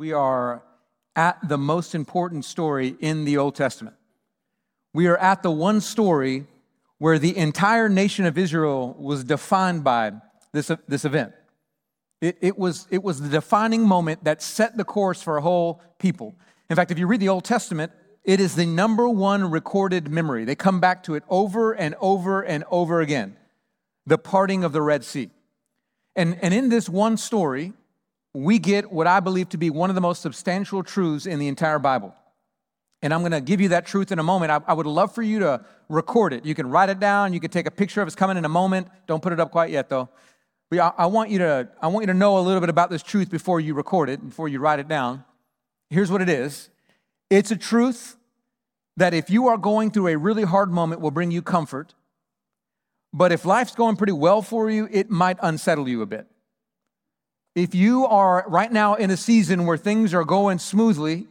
[0.00, 0.62] We are
[1.14, 3.96] at the most important story in the Old Testament.
[4.94, 6.46] We are at the one story
[6.96, 10.12] where the entire nation of Israel was defined by
[10.52, 11.34] this, this event.
[12.22, 15.82] It, it, was, it was the defining moment that set the course for a whole
[15.98, 16.34] people.
[16.70, 17.92] In fact, if you read the Old Testament,
[18.24, 20.46] it is the number one recorded memory.
[20.46, 23.36] They come back to it over and over and over again
[24.06, 25.28] the parting of the Red Sea.
[26.16, 27.74] And, and in this one story,
[28.34, 31.48] we get what I believe to be one of the most substantial truths in the
[31.48, 32.14] entire Bible.
[33.02, 34.52] And I'm going to give you that truth in a moment.
[34.52, 36.44] I, I, would love for you to record it.
[36.44, 37.32] You can write it down.
[37.32, 38.10] You can take a picture of it.
[38.10, 38.88] It's coming in a moment.
[39.06, 40.10] Don't put it up quite yet, though.
[40.68, 42.90] But I, I, want you to, I want you to know a little bit about
[42.90, 45.24] this truth before you record it, before you write it down.
[45.88, 46.68] Here's what it is
[47.30, 48.16] it's a truth
[48.96, 51.94] that if you are going through a really hard moment, will bring you comfort.
[53.12, 56.26] But if life's going pretty well for you, it might unsettle you a bit.
[57.54, 61.26] If you are right now in a season where things are going smoothly,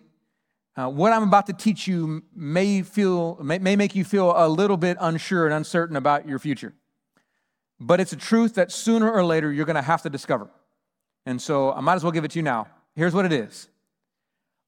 [0.76, 4.48] uh, what I'm about to teach you may feel may, may make you feel a
[4.48, 6.74] little bit unsure and uncertain about your future.
[7.80, 10.50] But it's a truth that sooner or later you're going to have to discover.
[11.26, 12.68] And so I might as well give it to you now.
[12.96, 13.70] Here's what it is.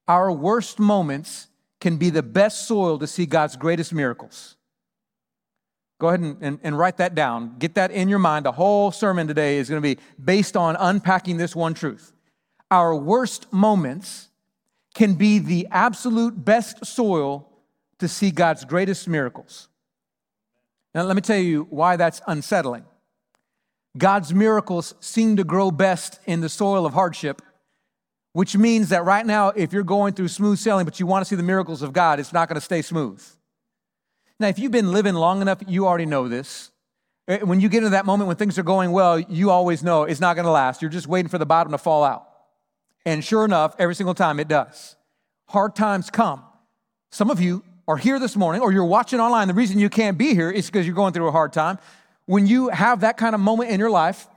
[0.08, 1.48] Our worst moments
[1.82, 4.56] can be the best soil to see God's greatest miracles.
[6.02, 7.58] Go ahead and, and, and, write that down.
[7.60, 8.48] Get that in your mind.
[8.48, 12.12] The whole sermon today is going to be based on unpacking this one truth.
[12.72, 14.30] Our worst moments
[14.96, 17.48] can be the absolute best soil
[18.00, 19.70] to see God's greatest miracles.
[20.96, 22.86] Now, let me tell you why that's unsettling.
[23.96, 27.44] God's miracles seem to grow best in the soil of hardship
[28.34, 31.28] which means that right now, if you're going through smooth sailing, but you want to
[31.28, 33.22] see the miracles of God, it's not going to stay smooth.
[34.42, 36.72] Now, if you've been living long enough, you already know this.
[37.28, 40.04] Eh, when you get into that moment when things are going well, you always know
[40.04, 40.82] it's not going to last.
[40.82, 42.28] You're just waiting for the bottom to fall out.
[43.06, 44.96] And sure enough, every single time it does.
[45.50, 46.42] Hard times come.
[47.12, 49.48] Some of you are here this morning or you're watching online.
[49.48, 51.78] The reason you can't be here is because you're going through a hard time.
[52.26, 54.28] When you have that kind of moment in your life,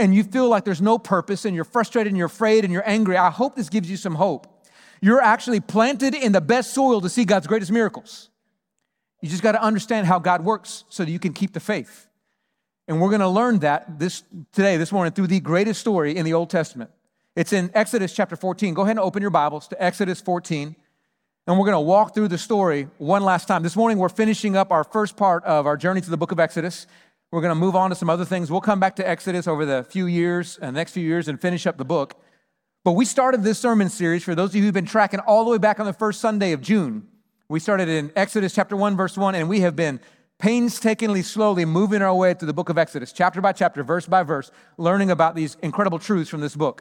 [0.00, 2.88] and you feel like there's no purpose and you're frustrated and you're afraid and you're
[2.88, 4.66] angry, I hope this gives you some hope.
[5.00, 8.30] You're actually planted in the best soil to see God's greatest miracles.
[9.22, 12.08] You just got to understand how God works so that you can keep the faith.
[12.88, 16.24] And we're going to learn that this today, this morning, through the greatest story in
[16.24, 16.90] the Old Testament.
[17.36, 18.74] It's in Exodus chapter 14.
[18.74, 20.74] Go ahead and open your Bibles to Exodus 14.
[21.46, 23.62] And we're going to walk through the story one last time.
[23.62, 26.40] This morning, we're finishing up our first part of our journey to the book of
[26.40, 26.86] Exodus.
[27.30, 28.50] We're going to move on to some other things.
[28.50, 31.40] We'll come back to Exodus over the few years, and uh, next few years, and
[31.40, 32.14] finish up the book.
[32.84, 35.50] But we started this sermon series for those of you who've been tracking all the
[35.50, 37.06] way back on the first Sunday of June.
[37.52, 40.00] We started in Exodus chapter 1, verse 1, and we have been
[40.38, 44.22] painstakingly, slowly moving our way through the book of Exodus, chapter by chapter, verse by
[44.22, 46.80] verse, learning about these incredible truths from this book.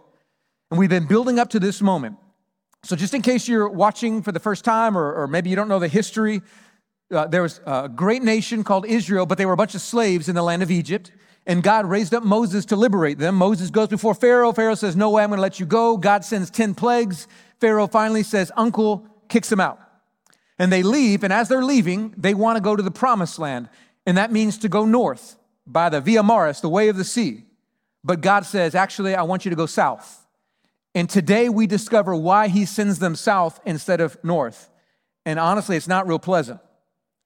[0.69, 2.15] And we've been building up to this moment.
[2.83, 5.67] So, just in case you're watching for the first time, or, or maybe you don't
[5.67, 6.41] know the history,
[7.11, 10.29] uh, there was a great nation called Israel, but they were a bunch of slaves
[10.29, 11.11] in the land of Egypt.
[11.45, 13.35] And God raised up Moses to liberate them.
[13.35, 14.53] Moses goes before Pharaoh.
[14.53, 15.97] Pharaoh says, No way, I'm going to let you go.
[15.97, 17.27] God sends 10 plagues.
[17.59, 19.90] Pharaoh finally says, Uncle, kicks them out.
[20.61, 21.23] And they leave.
[21.23, 23.67] And as they're leaving, they want to go to the promised land.
[24.05, 25.35] And that means to go north
[25.65, 27.45] by the Via Maris, the way of the sea.
[28.03, 30.23] But God says, Actually, I want you to go south.
[30.93, 34.69] And today we discover why he sends them south instead of north.
[35.25, 36.59] And honestly, it's not real pleasant.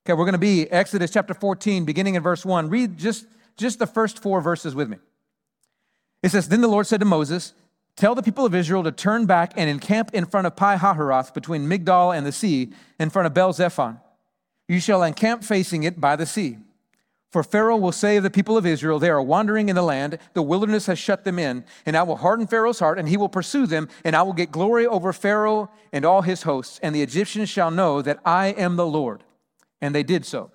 [0.06, 2.69] Okay, we're going to be Exodus chapter 14, beginning in verse 1.
[2.69, 3.25] Read just,
[3.57, 4.97] just the first four verses with me.
[6.23, 7.52] It says, Then the Lord said to Moses,
[7.95, 11.33] Tell the people of Israel to turn back and encamp in front of Pi Hahiroth
[11.33, 14.00] between Migdol and the sea, in front of Baal Zephon.
[14.67, 16.57] You shall encamp facing it by the sea.
[17.31, 20.19] For Pharaoh will say of the people of Israel, They are wandering in the land,
[20.34, 23.29] the wilderness has shut them in, and I will harden Pharaoh's heart, and he will
[23.29, 27.01] pursue them, and I will get glory over Pharaoh and all his hosts, and the
[27.01, 29.23] Egyptians shall know that I am the Lord
[29.81, 30.51] and they did so.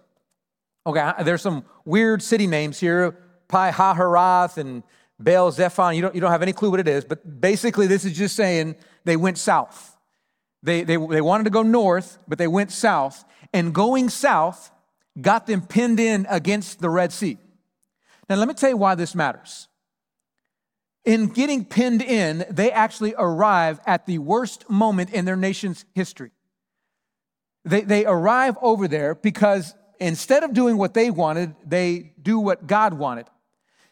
[0.86, 3.16] Okay, there's some weird city names here,
[3.48, 4.82] Pi Hahiroth and
[5.20, 5.94] Baal Zephon.
[5.94, 8.34] You don't, you don't have any clue what it is, but basically this is just
[8.34, 9.96] saying they went south.
[10.62, 13.24] They, they, they wanted to go north, but they went south.
[13.52, 14.70] And going south
[15.20, 17.38] got them pinned in against the Red Sea.
[18.28, 19.68] Now, let me tell you why this matters.
[21.04, 26.30] In getting pinned in, they actually arrive at the worst moment in their nation's history.
[27.64, 32.66] They, they arrive over there because instead of doing what they wanted, they do what
[32.66, 33.26] God wanted.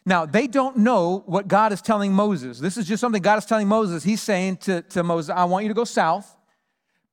[0.09, 2.57] Now, they don't know what God is telling Moses.
[2.57, 4.03] This is just something God is telling Moses.
[4.03, 6.35] He's saying to, to Moses, I want you to go south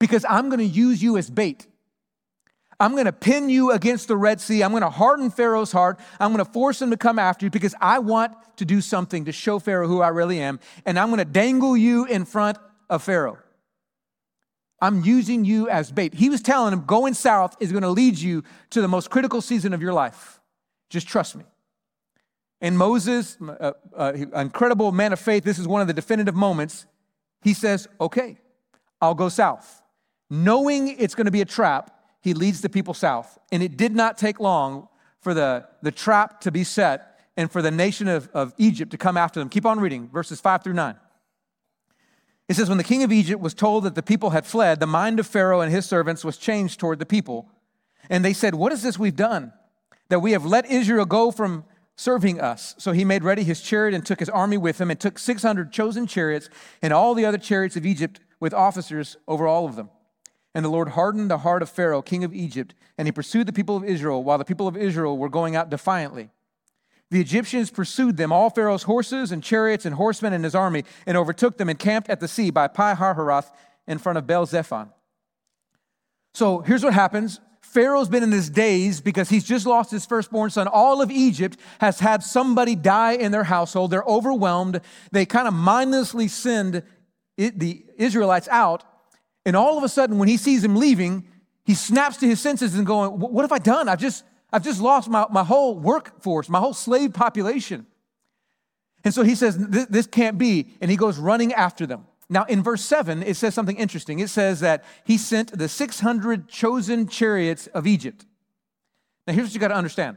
[0.01, 1.67] because I'm going to use you as bait.
[2.81, 4.63] I'm going to pin you against the Red Sea.
[4.63, 6.01] I'm going to harden Pharaoh's heart.
[6.19, 9.27] I'm going to force him to come after you because I want to do something
[9.27, 10.59] to show Pharaoh who I really am.
[10.87, 12.57] And I'm going to dangle you in front
[12.89, 13.37] of Pharaoh.
[14.81, 16.15] I'm using you as bait.
[16.15, 19.43] He was telling him, going south is going to lead you to the most critical
[19.43, 20.41] season of your life.
[20.89, 21.45] Just trust me.
[22.61, 26.87] And Moses, uh, uh, incredible man of faith, this is one of the definitive moments.
[27.43, 28.39] He says, Okay,
[29.01, 29.83] I'll go south.
[30.31, 33.39] Knowing it's going to be a trap, he leads the people south.
[33.53, 34.89] And it did not take long
[35.21, 38.99] for the, the trap to be set and for the nation of, of Egypt to
[38.99, 39.49] come after them.
[39.49, 40.97] Keep on reading, verses 5 through 9.
[42.49, 44.87] It says, When the king of Egypt was told that the people had fled, the
[44.87, 47.49] mind of Pharaoh and his servants was changed toward the people.
[48.09, 49.53] And they said, What is this we've done?
[50.09, 51.65] That we have let Israel go from
[51.97, 52.75] serving us.
[52.79, 55.73] So he made ready his chariot and took his army with him and took 600
[55.73, 56.49] chosen chariots
[56.83, 59.91] and all the other chariots of Egypt with officers over all of them.
[60.55, 63.53] And the Lord hardened the heart of Pharaoh, king of Egypt, and he pursued the
[63.53, 66.31] people of Israel while the people of Israel were going out defiantly.
[67.11, 71.17] The Egyptians pursued them, all Pharaoh's horses and chariots and horsemen and his army, and
[71.17, 73.51] overtook them and camped at the sea by Pi Hahiroth
[73.87, 74.91] in front of Baal Zephon.
[76.35, 77.41] So here's what happens
[77.77, 80.67] Pharaoh's been in this daze because he's just lost his firstborn son.
[80.67, 83.91] All of Egypt has had somebody die in their household.
[83.91, 84.81] They're overwhelmed.
[85.13, 86.83] They kind of mindlessly send
[87.37, 88.83] it, the Israelites out.
[89.45, 91.29] And all of a sudden, when he sees them leaving,
[91.67, 93.91] he snaps to his senses and going, What have I done?
[93.91, 97.87] I've just, I've just lost my, my whole workforce, my whole slave population.
[99.05, 100.69] And so he says, This can't be.
[100.81, 102.07] And he goes running after them.
[102.29, 104.19] Now, in verse 7, it says something interesting.
[104.19, 108.27] It says that he sent the 600 chosen chariots of Egypt.
[109.27, 110.17] Now, here's what you got to understand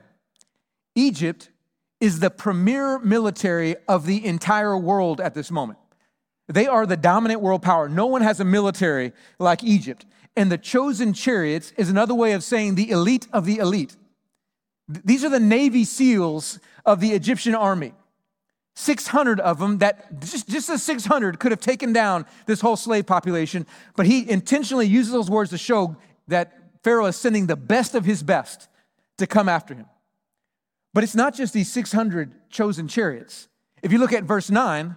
[0.96, 1.50] Egypt
[2.00, 5.80] is the premier military of the entire world at this moment.
[6.48, 7.88] They are the dominant world power.
[7.88, 10.06] No one has a military like Egypt.
[10.36, 13.96] And the chosen chariots is another way of saying the elite of the elite.
[14.88, 17.94] These are the Navy SEALs of the Egyptian army.
[18.80, 23.06] 600 of them that just, just the 600 could have taken down this whole slave
[23.06, 23.68] population,
[23.98, 25.98] but he intentionally uses those words to show
[26.30, 28.70] that Pharaoh is sending the best of his best
[29.18, 29.86] to come after him.
[30.94, 33.50] But it's not just these 600 chosen chariots.
[33.84, 34.96] If you look at verse 9,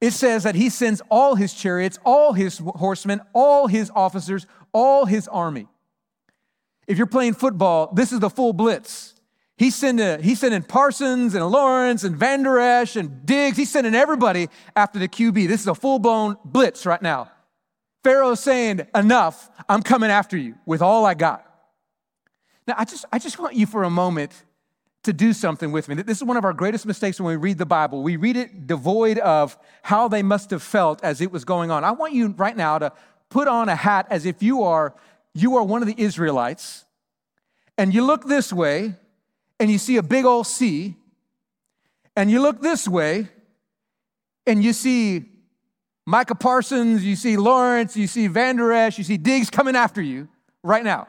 [0.00, 5.06] it says that he sends all his chariots, all his horsemen, all his officers, all
[5.06, 5.66] his army.
[6.86, 9.13] If you're playing football, this is the full blitz.
[9.56, 13.56] He's sending, uh, he's sending Parsons and Lawrence and Vander Esch and Diggs.
[13.56, 15.46] He's sending everybody after the QB.
[15.46, 17.30] This is a full blown blitz right now.
[18.02, 21.46] Pharaoh's saying, Enough, I'm coming after you with all I got.
[22.66, 24.32] Now, I just, I just want you for a moment
[25.04, 25.94] to do something with me.
[25.96, 28.02] This is one of our greatest mistakes when we read the Bible.
[28.02, 31.84] We read it devoid of how they must have felt as it was going on.
[31.84, 32.92] I want you right now to
[33.28, 34.94] put on a hat as if you are,
[35.34, 36.86] you are one of the Israelites,
[37.76, 38.94] and you look this way
[39.60, 40.96] and you see a big old sea,
[42.16, 43.28] and you look this way
[44.46, 45.24] and you see
[46.06, 50.28] Micah Parsons, you see Lawrence, you see Vander Esch, you see Diggs coming after you
[50.62, 51.08] right now,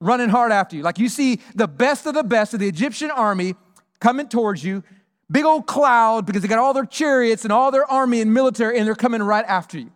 [0.00, 0.82] running hard after you.
[0.82, 3.54] Like you see the best of the best of the Egyptian army
[4.00, 4.82] coming towards you,
[5.30, 8.78] big old cloud because they got all their chariots and all their army and military,
[8.78, 9.90] and they're coming right after you.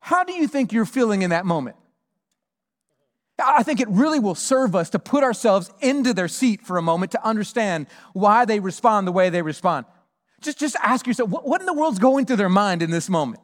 [0.00, 1.76] How do you think you're feeling in that moment?
[3.42, 6.82] I think it really will serve us to put ourselves into their seat for a
[6.82, 9.86] moment to understand why they respond the way they respond.
[10.40, 13.08] Just, just ask yourself, what, what in the world's going through their mind in this
[13.08, 13.40] moment?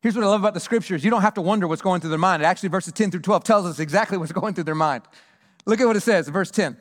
[0.00, 1.04] Here's what I love about the scriptures.
[1.04, 2.42] You don't have to wonder what's going through their mind.
[2.42, 5.02] It actually, verses 10 through 12 tells us exactly what's going through their mind.
[5.66, 6.76] Look at what it says, verse 10.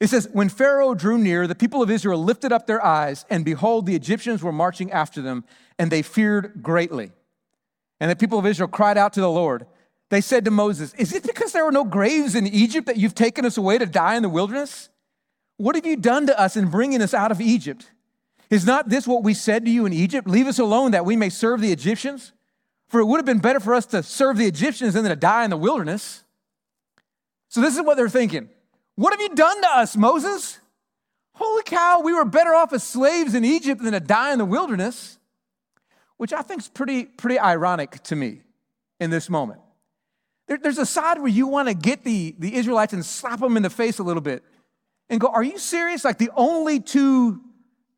[0.00, 3.44] It says, When Pharaoh drew near, the people of Israel lifted up their eyes, and
[3.44, 5.44] behold, the Egyptians were marching after them,
[5.78, 7.12] and they feared greatly.
[8.00, 9.66] And the people of Israel cried out to the Lord.
[10.10, 13.14] They said to Moses, Is it because there were no graves in Egypt that you've
[13.14, 14.88] taken us away to die in the wilderness?
[15.58, 17.90] What have you done to us in bringing us out of Egypt?
[18.48, 20.26] Is not this what we said to you in Egypt?
[20.26, 22.32] Leave us alone that we may serve the Egyptians?
[22.88, 25.44] For it would have been better for us to serve the Egyptians than to die
[25.44, 26.24] in the wilderness.
[27.48, 28.48] So, this is what they're thinking
[28.94, 30.58] What have you done to us, Moses?
[31.34, 34.44] Holy cow, we were better off as slaves in Egypt than to die in the
[34.44, 35.18] wilderness,
[36.16, 38.42] which I think is pretty, pretty ironic to me
[38.98, 39.60] in this moment.
[40.48, 43.56] There, there's a side where you want to get the, the Israelites and slap them
[43.56, 44.42] in the face a little bit
[45.08, 46.04] and go, Are you serious?
[46.04, 47.40] Like the only two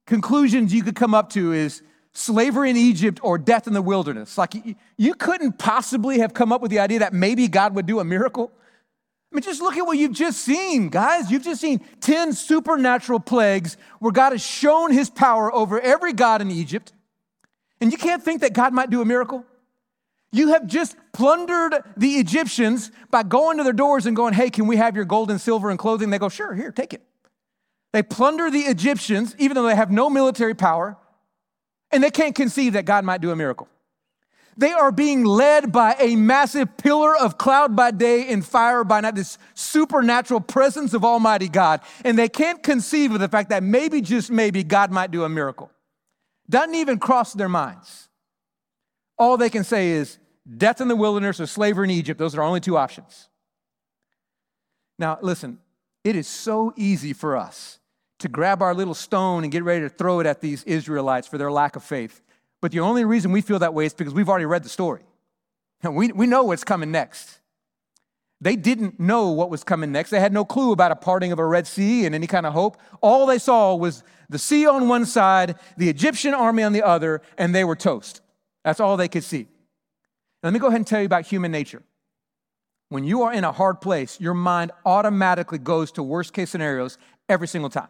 [0.07, 4.37] conclusions you could come up to is slavery in Egypt or death in the wilderness.
[4.37, 7.87] Like you, you couldn't possibly have come up with the idea that maybe God would
[7.87, 8.51] do a miracle.
[9.33, 11.31] I mean, just look at what you've just seen, guys.
[11.31, 16.43] You've just seen 10 supernatural plagues where God has shown his power over every God
[16.43, 16.93] in Egypt.
[17.81, 19.45] And you can't think that God might do a miracle?
[20.33, 24.67] You have just plundered the Egyptians by going to their doors and going, Hey, can
[24.67, 26.11] we have your gold and silver and clothing?
[26.11, 27.03] They go, Sure, here, take it.
[27.93, 30.97] They plunder the Egyptians, even though they have no military power,
[31.91, 33.69] and they can't conceive that God might do a miracle.
[34.57, 39.01] They are being led by a massive pillar of cloud by day and fire by
[39.01, 41.81] night, this supernatural presence of Almighty God.
[42.05, 45.29] And they can't conceive of the fact that maybe, just maybe, God might do a
[45.29, 45.71] miracle.
[46.49, 48.09] Doesn't even cross their minds.
[49.19, 50.19] All they can say is
[50.57, 52.19] death in the wilderness or slavery in Egypt.
[52.19, 53.29] Those are our only two options.
[54.99, 55.59] Now, listen,
[56.05, 57.79] it is so easy for us
[58.19, 61.39] to grab our little stone and get ready to throw it at these Israelites for
[61.39, 62.21] their lack of faith.
[62.61, 65.03] But the only reason we feel that way is because we've already read the story.
[65.83, 67.39] And We, we know what's coming next.
[68.43, 70.11] They didn't know what was coming next.
[70.11, 72.53] They had no clue about a parting of a Red Sea and any kind of
[72.53, 72.79] hope.
[73.03, 77.21] All they saw was the sea on one side, the Egyptian army on the other,
[77.37, 78.23] and they were toast.
[78.65, 79.49] That's all they could see.
[80.43, 81.83] Let me go ahead and tell you about human nature.
[82.89, 86.99] When you are in a hard place, your mind automatically goes to worst case scenarios
[87.29, 87.89] every single time.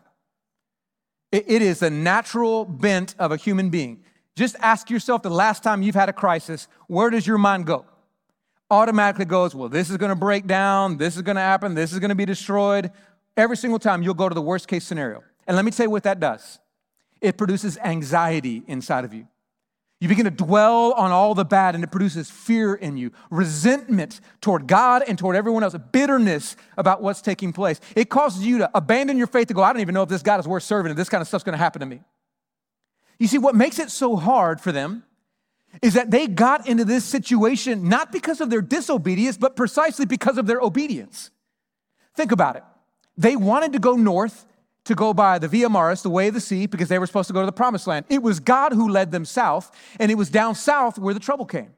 [1.32, 4.02] It is the natural bent of a human being.
[4.34, 7.86] Just ask yourself the last time you've had a crisis, where does your mind go?
[8.70, 12.14] Automatically goes, well, this is gonna break down, this is gonna happen, this is gonna
[12.14, 12.90] be destroyed.
[13.36, 15.22] Every single time you'll go to the worst case scenario.
[15.46, 16.58] And let me tell you what that does
[17.20, 19.26] it produces anxiety inside of you.
[20.00, 24.22] You begin to dwell on all the bad, and it produces fear in you, resentment
[24.40, 27.80] toward God and toward everyone else, bitterness about what's taking place.
[27.94, 30.22] It causes you to abandon your faith to go, I don't even know if this
[30.22, 32.00] God is worth serving, and this kind of stuff's gonna happen to me.
[33.18, 35.04] You see, what makes it so hard for them
[35.82, 40.38] is that they got into this situation not because of their disobedience, but precisely because
[40.38, 41.30] of their obedience.
[42.16, 42.64] Think about it.
[43.18, 44.46] They wanted to go north
[44.84, 47.28] to go by the Via Maris, the way of the sea, because they were supposed
[47.28, 48.06] to go to the promised land.
[48.08, 51.44] It was God who led them south, and it was down south where the trouble
[51.44, 51.74] came.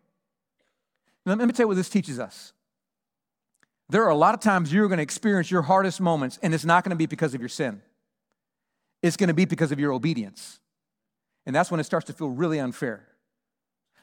[1.26, 2.52] Now, let me tell you what this teaches us.
[3.88, 6.64] There are a lot of times you're going to experience your hardest moments, and it's
[6.64, 7.82] not going to be because of your sin.
[9.02, 10.60] It's going to be because of your obedience.
[11.44, 13.06] And that's when it starts to feel really unfair.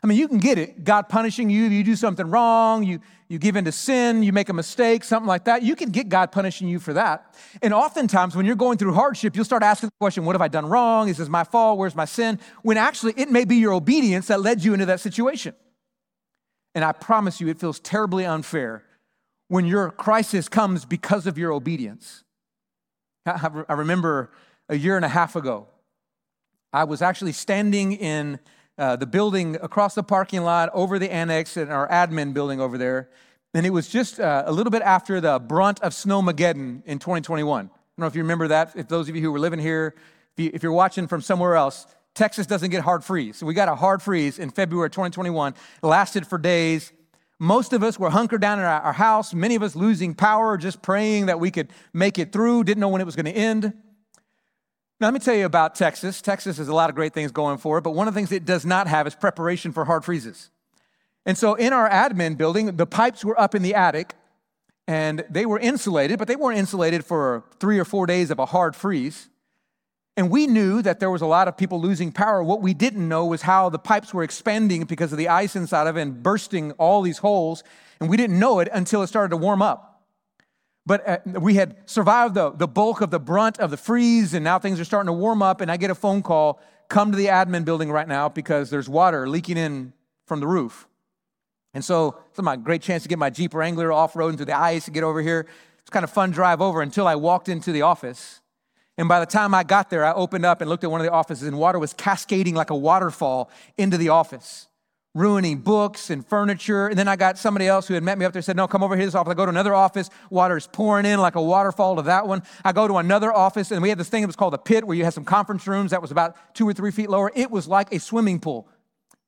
[0.02, 0.84] I mean, you can get it.
[0.84, 4.54] God punishing you, you do something wrong, you, you give into sin, you make a
[4.54, 5.62] mistake, something like that.
[5.62, 7.36] You can get God punishing you for that.
[7.62, 10.48] And oftentimes, when you're going through hardship, you'll start asking the question, What have I
[10.48, 11.10] done wrong?
[11.10, 11.78] Is this my fault?
[11.78, 12.40] Where's my sin?
[12.62, 15.54] When actually, it may be your obedience that led you into that situation.
[16.74, 18.84] And I promise you, it feels terribly unfair
[19.50, 22.24] when your crisis comes because of your obedience.
[23.26, 24.32] I remember
[24.70, 25.68] a year and a half ago,
[26.72, 28.40] I was actually standing in
[28.80, 32.78] uh, the building across the parking lot over the annex and our admin building over
[32.78, 33.10] there.
[33.54, 37.66] And it was just uh, a little bit after the brunt of Snowmageddon in 2021.
[37.66, 38.72] I don't know if you remember that.
[38.76, 39.96] If those of you who were living here,
[40.38, 43.38] if, you, if you're watching from somewhere else, Texas doesn't get hard freeze.
[43.38, 45.54] So we got a hard freeze in February 2021.
[45.84, 46.94] It lasted for days.
[47.38, 50.82] Most of us were hunkered down in our house, many of us losing power, just
[50.82, 53.74] praying that we could make it through, didn't know when it was going to end.
[55.00, 56.22] Now, let me tell you about Texas.
[56.22, 58.34] Texas has a lot of great things going for it, but one of the things
[58.34, 60.52] it does not have is preparation for hard freezes.
[61.26, 64.14] And so, in our admin building, the pipes were up in the attic
[64.88, 68.46] and they were insulated, but they weren't insulated for three or four days of a
[68.46, 69.30] hard freeze.
[70.18, 72.44] And we knew that there was a lot of people losing power.
[72.44, 75.88] What we didn't know was how the pipes were expanding because of the ice inside
[75.88, 77.64] of it and bursting all these holes.
[78.02, 79.89] And we didn't know it until it started to warm up.
[80.90, 84.44] But uh, we had survived the, the bulk of the brunt of the freeze, and
[84.44, 85.62] now things are starting to warm up.
[85.62, 88.90] And I get a phone call come to the admin building right now because there's
[88.90, 89.94] water leaking in
[90.26, 90.88] from the roof.
[91.76, 94.60] And so it's my great chance to get my Jeep Wrangler off road into the
[94.60, 95.46] ice and get over here.
[95.78, 98.42] It's kind of fun drive over until I walked into the office.
[98.98, 101.06] And by the time I got there, I opened up and looked at one of
[101.06, 104.69] the offices, and water was cascading like a waterfall into the office
[105.20, 106.88] ruining books and furniture.
[106.88, 108.82] And then I got somebody else who had met me up there said, No, come
[108.82, 109.32] over here to his office.
[109.32, 112.44] I go to another office, water is pouring in like a waterfall to that one.
[112.64, 114.86] I go to another office, and we had this thing that was called a pit
[114.86, 117.32] where you had some conference rooms that was about two or three feet lower.
[117.36, 118.68] It was like a swimming pool,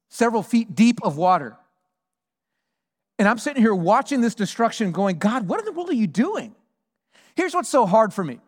[0.10, 1.58] several feet deep of water.
[3.20, 6.08] And I'm sitting here watching this destruction going, God, what in the world are you
[6.08, 6.56] doing?
[7.36, 8.40] Here's what's so hard for me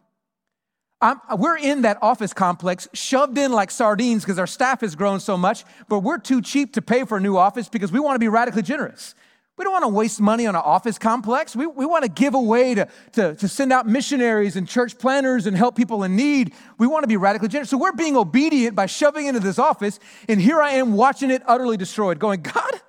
[1.03, 5.19] I'm, we're in that office complex, shoved in like sardines because our staff has grown
[5.19, 8.15] so much, but we're too cheap to pay for a new office because we want
[8.15, 9.13] to be radically generous.
[9.57, 11.57] We don't want to waste money on an office complex.
[11.57, 15.45] We, we want to give away to, to, to send out missionaries and church planters
[15.45, 16.53] and help people in need.
[16.77, 17.69] We want to be radically generous.
[17.69, 21.43] So we're being obedient by shoving into this office, and here I am watching it
[21.45, 22.81] utterly destroyed, going, God,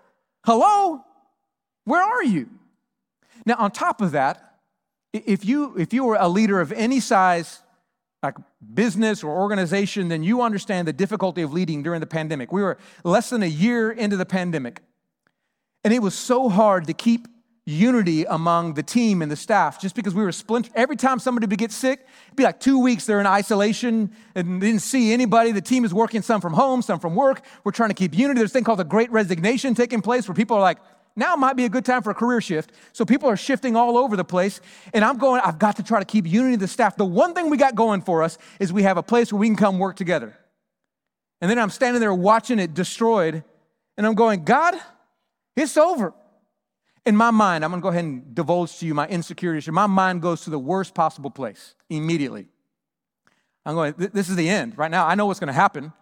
[0.44, 1.04] hello,
[1.84, 2.48] where are you?
[3.44, 4.54] Now, on top of that,
[5.12, 7.60] if you, if you were a leader of any size
[8.24, 8.36] like
[8.74, 12.50] business or organization, then you understand the difficulty of leading during the pandemic.
[12.50, 14.80] We were less than a year into the pandemic,
[15.84, 17.28] and it was so hard to keep
[17.66, 20.72] unity among the team and the staff just because we were splintered.
[20.74, 24.60] Every time somebody would get sick, it'd be like two weeks they're in isolation and
[24.60, 25.50] didn't see anybody.
[25.50, 27.42] The team is working some from home, some from work.
[27.64, 28.38] We're trying to keep unity.
[28.38, 30.78] There's a thing called the great resignation taking place where people are like,
[31.16, 32.72] now might be a good time for a career shift.
[32.92, 34.60] So people are shifting all over the place.
[34.92, 36.96] And I'm going, I've got to try to keep unity of the staff.
[36.96, 39.46] The one thing we got going for us is we have a place where we
[39.46, 40.36] can come work together.
[41.40, 43.44] And then I'm standing there watching it destroyed.
[43.96, 44.74] And I'm going, God,
[45.56, 46.14] it's over.
[47.06, 49.68] In my mind, I'm gonna go ahead and divulge to you my insecurities.
[49.68, 52.48] My mind goes to the worst possible place immediately.
[53.66, 54.76] I'm going, this is the end.
[54.78, 55.92] Right now, I know what's gonna happen.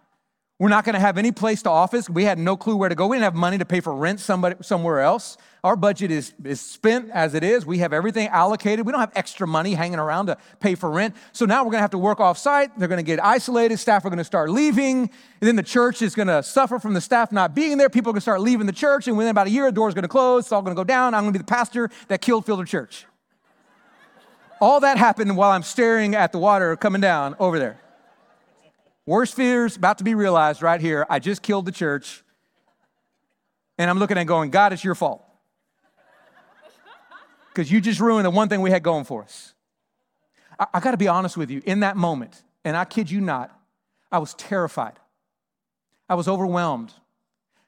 [0.63, 2.09] We're not going to have any place to office.
[2.09, 3.07] We had no clue where to go.
[3.07, 5.35] We didn't have money to pay for rent somebody, somewhere else.
[5.61, 7.65] Our budget is, is spent as it is.
[7.65, 8.85] We have everything allocated.
[8.85, 11.17] We don't have extra money hanging around to pay for rent.
[11.33, 12.79] So now we're going to have to work off site.
[12.79, 13.75] They're going to get isolated.
[13.75, 14.99] Staff are going to start leaving.
[14.99, 15.09] And
[15.41, 17.89] then the church is going to suffer from the staff not being there.
[17.89, 19.09] People are going to start leaving the church.
[19.09, 20.45] And within about a year, the door's going to close.
[20.45, 21.13] It's all going to go down.
[21.13, 23.05] I'm going to be the pastor that killed Fielder Church.
[24.61, 27.81] all that happened while I'm staring at the water coming down over there.
[29.05, 31.05] Worst fears about to be realized right here.
[31.09, 32.23] I just killed the church.
[33.77, 35.23] And I'm looking at going, God, it's your fault.
[37.49, 39.53] Because you just ruined the one thing we had going for us.
[40.59, 41.61] I, I got to be honest with you.
[41.65, 43.51] In that moment, and I kid you not,
[44.11, 44.93] I was terrified.
[46.07, 46.93] I was overwhelmed.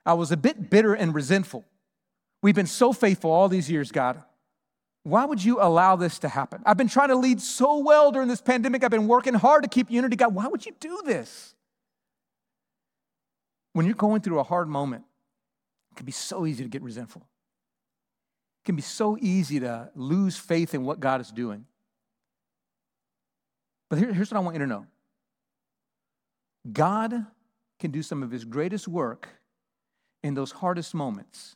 [0.06, 1.65] I was a bit bitter and resentful.
[2.42, 4.22] We've been so faithful all these years, God.
[5.06, 6.64] Why would you allow this to happen?
[6.66, 8.84] I've been trying to lead so well during this pandemic.
[8.84, 10.16] I've been working hard to keep unity.
[10.16, 11.54] God, why would you do this?
[13.74, 15.04] When you're going through a hard moment,
[15.92, 17.22] it can be so easy to get resentful.
[17.22, 21.68] It can be so easy to lose faith in what God is doing.
[23.92, 24.88] But here, here's what I want you to know
[26.74, 27.28] God
[27.80, 29.30] can do some of his greatest work
[30.24, 31.56] in those hardest moments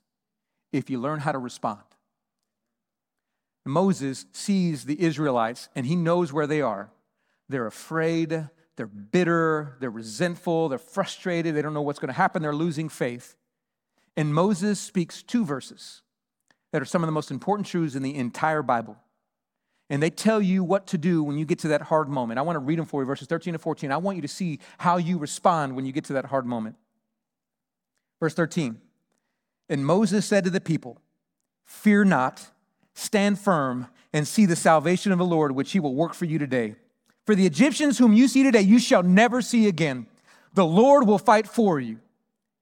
[0.71, 1.81] if you learn how to respond.
[3.69, 6.91] Moses sees the Israelites and he knows where they are.
[7.47, 12.41] They're afraid, they're bitter, they're resentful, they're frustrated, they don't know what's going to happen,
[12.41, 13.35] they're losing faith.
[14.15, 16.01] And Moses speaks two verses
[16.71, 18.97] that are some of the most important truths in the entire Bible.
[19.89, 22.37] And they tell you what to do when you get to that hard moment.
[22.37, 23.91] I want to read them for you, verses 13 to 14.
[23.91, 26.75] I want you to see how you respond when you get to that hard moment.
[28.19, 28.79] Verse 13
[29.67, 31.01] And Moses said to the people,
[31.63, 32.51] Fear not
[32.93, 36.39] stand firm and see the salvation of the Lord, which he will work for you
[36.39, 36.75] today.
[37.25, 40.07] For the Egyptians whom you see today, you shall never see again.
[40.53, 41.99] The Lord will fight for you.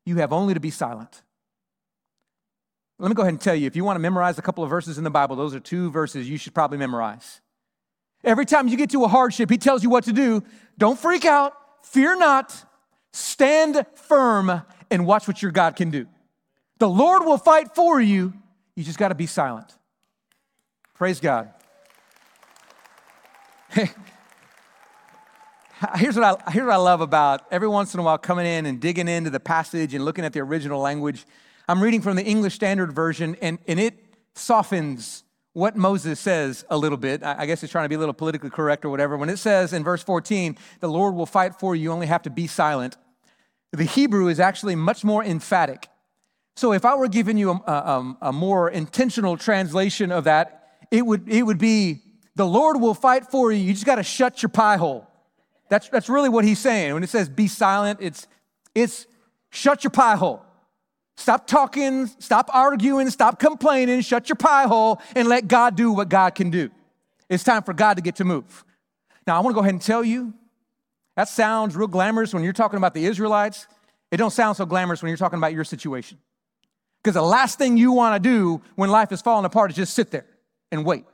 [0.06, 1.22] You have only to be silent.
[3.00, 4.70] Let me go ahead and tell you if you want to memorize a couple of
[4.70, 7.42] verses in the Bible, those are two verses you should probably memorize.
[8.24, 10.44] Every time you get to a hardship, he tells you what to do.
[10.78, 12.66] Don't freak out, fear not,
[13.14, 16.08] stand firm, and watch what your God can do.
[16.80, 18.34] The Lord will fight for you.
[18.76, 19.77] You just got to be silent.
[20.98, 21.52] Praise God.
[25.96, 28.66] Here's what, I, here's what I love about every once in a while coming in
[28.66, 31.24] and digging into the passage and looking at the original language.
[31.68, 36.78] I'm reading from the English Standard Version, and, and it softens what Moses says a
[36.78, 37.22] little bit.
[37.22, 39.18] I guess it's trying to be a little politically correct or whatever.
[39.18, 42.24] When it says in verse 14, the Lord will fight for you, you only have
[42.24, 42.98] to be silent,
[43.72, 45.90] the Hebrew is actually much more emphatic.
[46.56, 50.58] So if I were giving you a, a, a more intentional translation of that,
[50.92, 52.02] it would, it would be
[52.36, 53.60] the Lord will fight for you.
[53.60, 55.08] You just got to shut your pie hole.
[55.70, 56.94] That's, that's really what he's saying.
[56.94, 58.28] When it says be silent, it's,
[58.76, 59.08] it's
[59.50, 60.44] shut your pie hole.
[61.18, 66.10] Stop talking, stop arguing, stop complaining, shut your pie hole, and let God do what
[66.10, 66.70] God can do.
[67.28, 68.64] It's time for God to get to move.
[69.26, 70.34] Now, I want to go ahead and tell you
[71.16, 73.68] that sounds real glamorous when you're talking about the Israelites.
[74.12, 76.20] It don't sound so glamorous when you're talking about your situation.
[77.02, 79.96] Because the last thing you want to do when life is falling apart is just
[79.96, 80.28] sit there
[80.72, 81.06] and wait.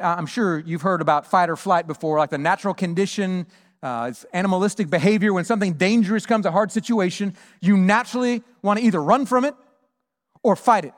[0.00, 3.46] I'm sure you've heard about fight or flight before, like the natural condition,
[3.82, 5.32] uh, it's animalistic behavior.
[5.32, 9.54] When something dangerous comes, a hard situation, you naturally want to either run from it
[10.42, 10.94] or fight it.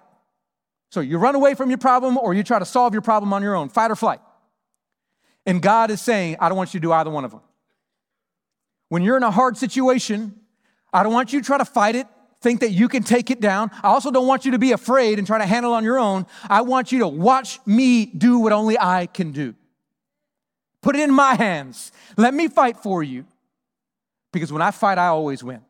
[0.91, 3.43] So you run away from your problem or you try to solve your problem on
[3.43, 4.21] your own, fight or flight.
[5.47, 7.41] And God is saying, I don't want you to do either one of them.
[8.89, 10.35] When you're in a hard situation,
[10.93, 12.09] I don't want you to try to fight it
[12.41, 13.71] think that you can take it down.
[13.83, 16.27] I also don't want you to be afraid and try to handle on your own.
[16.49, 19.55] I want you to watch me do what only I can do.
[20.83, 21.93] Put it in my hands.
[22.17, 23.27] Let me fight for you.
[24.33, 25.61] Because when I fight, I always win.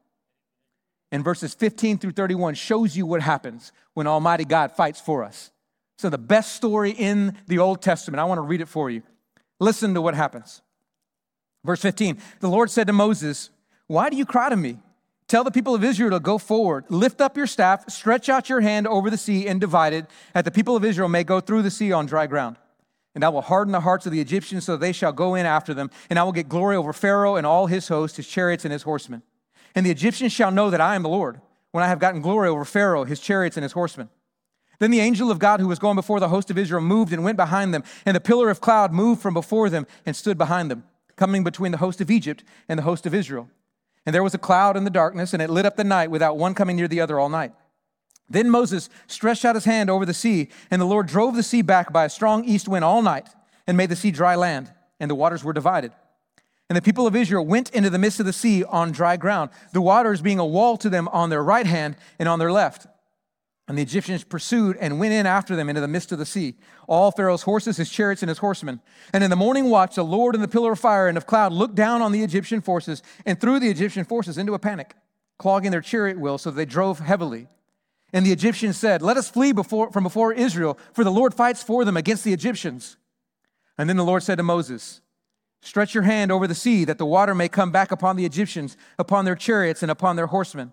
[1.11, 5.51] And verses 15 through 31 shows you what happens when Almighty God fights for us.
[5.99, 9.03] So, the best story in the Old Testament, I want to read it for you.
[9.59, 10.63] Listen to what happens.
[11.65, 13.51] Verse 15 The Lord said to Moses,
[13.87, 14.79] Why do you cry to me?
[15.31, 16.87] Tell the people of Israel to go forward.
[16.89, 20.45] Lift up your staff, stretch out your hand over the sea, and divide it, that
[20.45, 22.57] the people of Israel may go through the sea on dry ground.
[23.15, 25.73] And I will harden the hearts of the Egyptians so they shall go in after
[25.73, 28.73] them, and I will get glory over Pharaoh and all his host, his chariots, and
[28.73, 29.23] his horsemen.
[29.73, 31.41] And the Egyptians shall know that I am the Lord,
[31.71, 34.09] when I have gotten glory over Pharaoh, his chariots, and his horsemen.
[34.81, 37.23] Then the angel of God who was going before the host of Israel moved and
[37.23, 40.73] went behind them, and the pillar of cloud moved from before them and stood behind
[40.73, 40.83] them,
[41.15, 43.49] coming between the host of Egypt and the host of Israel.
[44.07, 46.37] And there was a cloud in the darkness, and it lit up the night without
[46.37, 47.53] one coming near the other all night.
[48.29, 51.63] Then Moses stretched out his hand over the sea, and the Lord drove the sea
[51.63, 53.29] back by a strong east wind all night,
[53.67, 55.93] and made the sea dry land, and the waters were divided.
[56.69, 59.51] And the people of Israel went into the midst of the sea on dry ground,
[59.73, 62.87] the waters being a wall to them on their right hand and on their left.
[63.71, 66.57] And the Egyptians pursued and went in after them into the midst of the sea,
[66.89, 68.81] all Pharaoh's horses, his chariots, and his horsemen.
[69.13, 71.53] And in the morning watch, the Lord in the pillar of fire and of cloud
[71.53, 74.97] looked down on the Egyptian forces and threw the Egyptian forces into a panic,
[75.39, 77.47] clogging their chariot wheels so that they drove heavily.
[78.13, 81.63] And the Egyptians said, Let us flee before, from before Israel, for the Lord fights
[81.63, 82.97] for them against the Egyptians.
[83.79, 85.01] And then the Lord said to Moses,
[85.61, 88.77] Stretch your hand over the sea, that the water may come back upon the Egyptians,
[88.99, 90.73] upon their chariots, and upon their horsemen.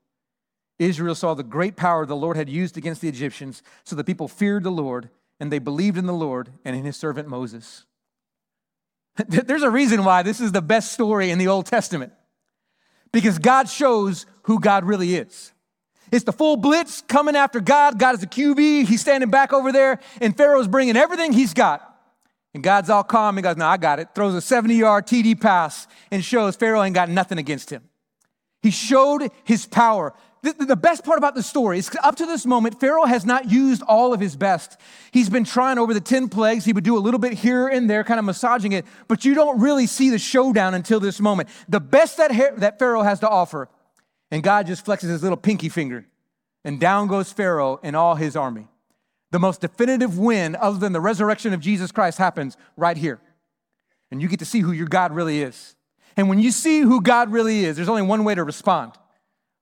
[0.81, 4.27] Israel saw the great power the Lord had used against the Egyptians, so the people
[4.27, 7.85] feared the Lord, and they believed in the Lord and in his servant Moses.
[9.27, 12.13] There's a reason why this is the best story in the Old Testament,
[13.11, 15.53] because God shows who God really is.
[16.11, 17.97] It's the full blitz coming after God.
[17.97, 18.85] God is a QB.
[18.85, 21.87] He's standing back over there, and Pharaoh's bringing everything he's got.
[22.53, 23.37] And God's all calm.
[23.37, 24.09] He goes, No, I got it.
[24.13, 27.83] Throws a 70 yard TD pass and shows Pharaoh ain't got nothing against him.
[28.61, 30.13] He showed his power.
[30.43, 33.51] The, the, best part about the story is up to this moment, Pharaoh has not
[33.51, 34.79] used all of his best.
[35.11, 36.65] He's been trying over the 10 plagues.
[36.65, 39.35] He would do a little bit here and there, kind of massaging it, but you
[39.35, 41.49] don't really see the showdown until this moment.
[41.69, 43.69] The best that, that Pharaoh has to offer,
[44.31, 46.07] and God just flexes his little pinky finger,
[46.63, 48.67] and down goes Pharaoh and all his army.
[49.29, 53.19] The most definitive win, other than the resurrection of Jesus Christ, happens right here.
[54.09, 55.75] And you get to see who your God really is.
[56.17, 58.93] And when you see who God really is, there's only one way to respond.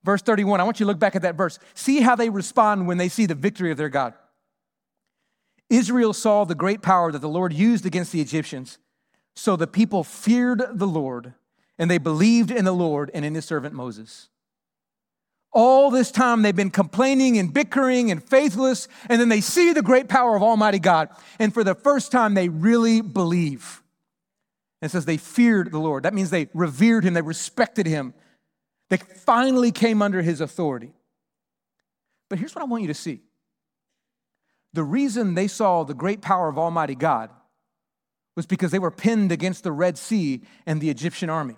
[0.04, 1.60] Verse 31, I want you to look back at that verse.
[1.74, 4.14] See how they respond when they see the victory of their God.
[5.70, 8.80] Israel saw the great power that the Lord used against the Egyptians.
[9.36, 11.34] So the people feared the Lord
[11.78, 14.30] and they believed in the Lord and in his servant Moses.
[15.52, 19.82] All this time they've been complaining and bickering and faithless, and then they see the
[19.82, 21.10] great power of Almighty God.
[21.40, 23.82] And for the first time, they really believe.
[24.82, 26.04] It says they feared the Lord.
[26.04, 28.14] That means they revered him, they respected him.
[28.90, 30.94] They finally came under his authority.
[32.30, 33.22] But here's what I want you to see
[34.74, 37.32] the reason they saw the great power of Almighty God
[38.36, 41.58] was because they were pinned against the Red Sea and the Egyptian army.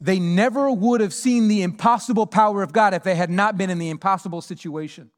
[0.00, 3.68] They never would have seen the impossible power of God if they had not been
[3.68, 5.10] in the impossible situation.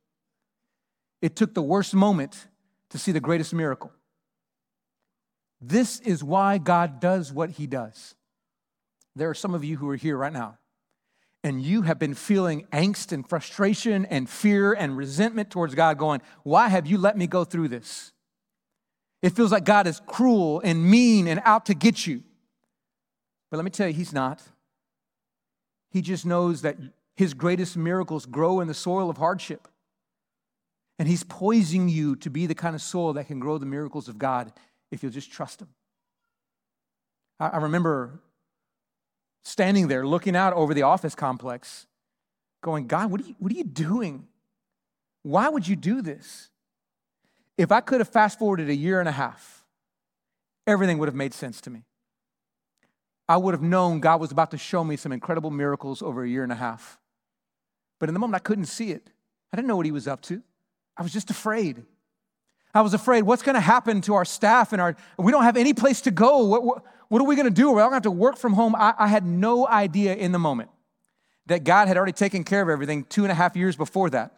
[1.20, 2.48] It took the worst moment
[2.90, 3.92] to see the greatest miracle.
[5.60, 8.14] This is why God does what he does.
[9.14, 10.56] There are some of you who are here right now,
[11.42, 16.20] and you have been feeling angst and frustration and fear and resentment towards God, going,
[16.42, 18.12] Why have you let me go through this?
[19.22, 22.22] It feels like God is cruel and mean and out to get you.
[23.50, 24.42] But let me tell you, He's not.
[25.90, 26.76] He just knows that
[27.16, 29.66] His greatest miracles grow in the soil of hardship.
[30.98, 34.08] And He's poising you to be the kind of soil that can grow the miracles
[34.08, 34.52] of God
[34.90, 35.68] if you'll just trust Him.
[37.38, 38.20] I, remember
[39.42, 41.86] standing there looking out over the office complex,
[42.62, 44.26] going, God, what are you, what are you doing?
[45.22, 46.50] Why would you do this?
[47.56, 49.64] If I could have fast forwarded a year and a half,
[50.66, 51.84] everything would have made sense to me.
[53.28, 56.28] I would have known God was about to show me some incredible miracles over a
[56.28, 56.98] year and a half.
[57.98, 59.10] But in the moment, I couldn't see it.
[59.52, 60.42] I didn't know what he was up to.
[60.96, 61.84] I was just afraid.
[62.74, 65.56] I was afraid, what's going to happen to our staff and our, we don't have
[65.56, 66.44] any place to go.
[66.44, 67.72] What, what, what are we going to do?
[67.72, 68.74] We're going to have to work from home.
[68.76, 70.70] I, I had no idea in the moment
[71.46, 74.32] that God had already taken care of everything two and a half years before that.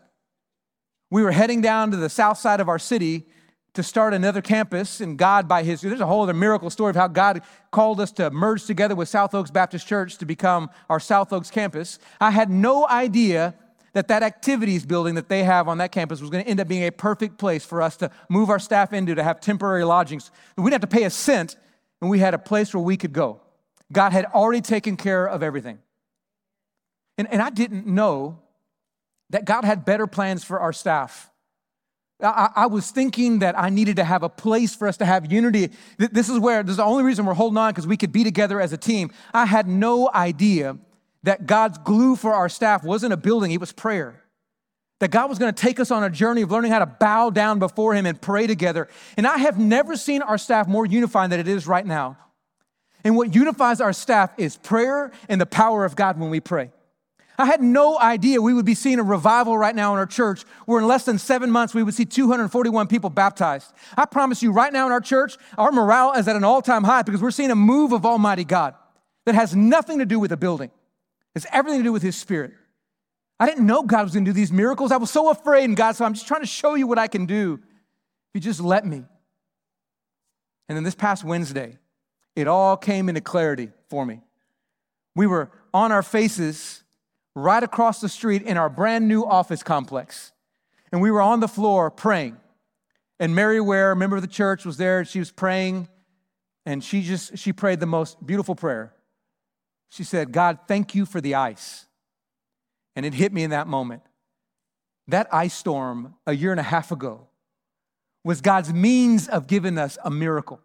[1.10, 3.26] We were heading down to the south side of our city
[3.74, 6.96] to start another campus, and God, by His, there's a whole other miracle story of
[6.96, 11.00] how God called us to merge together with South Oaks Baptist Church to become our
[11.00, 11.98] South Oaks campus.
[12.20, 13.54] I had no idea
[13.94, 16.68] that that activities building that they have on that campus was going to end up
[16.68, 20.30] being a perfect place for us to move our staff into to have temporary lodgings.
[20.56, 21.56] We didn't have to pay a cent,
[22.00, 23.40] and we had a place where we could go.
[23.92, 25.78] God had already taken care of everything.
[27.18, 28.38] And, and I didn't know
[29.30, 31.30] that God had better plans for our staff.
[32.22, 35.30] I, I, was thinking that I needed to have a place for us to have
[35.32, 35.70] unity.
[35.98, 38.22] This is where, this is the only reason we're holding on because we could be
[38.22, 39.10] together as a team.
[39.34, 40.78] I had no idea
[41.22, 44.22] that God's glue for our staff wasn't a building, it was prayer.
[45.00, 47.30] That God was going to take us on a journey of learning how to bow
[47.30, 48.88] down before Him and pray together.
[49.16, 52.16] And I have never seen our staff more unified than it is right now.
[53.04, 56.70] And what unifies our staff is prayer and the power of God when we pray.
[57.38, 60.44] I had no idea we would be seeing a revival right now in our church
[60.66, 63.72] where in less than seven months we would see 241 people baptized.
[63.96, 66.84] I promise you, right now in our church, our morale is at an all time
[66.84, 68.74] high because we're seeing a move of Almighty God
[69.24, 70.70] that has nothing to do with a building,
[71.34, 72.52] it's everything to do with His Spirit.
[73.40, 74.92] I didn't know God was going to do these miracles.
[74.92, 77.08] I was so afraid, and God said, I'm just trying to show you what I
[77.08, 79.04] can do if you just let me.
[80.68, 81.78] And then this past Wednesday,
[82.36, 84.20] it all came into clarity for me.
[85.14, 86.82] We were on our faces
[87.34, 90.32] right across the street in our brand new office complex.
[90.92, 92.36] And we were on the floor praying.
[93.18, 95.00] And Mary Ware, a member of the church, was there.
[95.00, 95.88] and She was praying,
[96.66, 98.94] and she just she prayed the most beautiful prayer.
[99.92, 101.84] She said, God, thank you for the ice.
[102.96, 104.00] And it hit me in that moment.
[105.06, 107.26] That ice storm a year and a half ago
[108.24, 110.60] was God's means of giving us a miracle.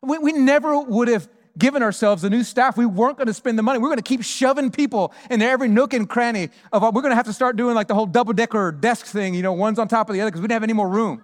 [0.00, 3.58] We, we never would have given ourselves a new staff, we weren't going to spend
[3.58, 3.78] the money.
[3.78, 7.10] We are going to keep shoving people into every nook and cranny of we're going
[7.10, 9.78] to have to start doing like the whole double decker desk thing, you know, one's
[9.78, 11.22] on top of the other because we didn't have any more room.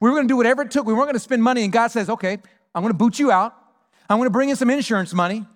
[0.00, 0.86] We were going to do whatever it took.
[0.86, 1.62] We weren't going to spend money.
[1.62, 2.38] And God says, okay,
[2.74, 3.54] I'm going to boot you out.
[4.10, 5.46] I'm going to bring in some insurance money.